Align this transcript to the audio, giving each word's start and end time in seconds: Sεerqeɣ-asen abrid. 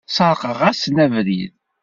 Sεerqeɣ-asen 0.15 0.97
abrid. 1.05 1.53